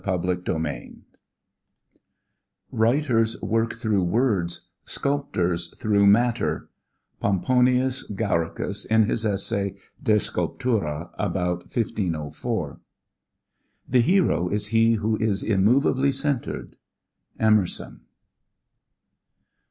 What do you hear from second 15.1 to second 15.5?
is